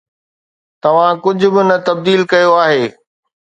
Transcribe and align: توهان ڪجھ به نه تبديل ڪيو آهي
توهان 0.81 1.13
ڪجھ 1.23 1.45
به 1.53 1.61
نه 1.69 1.77
تبديل 1.87 2.21
ڪيو 2.31 2.51
آهي 2.65 2.85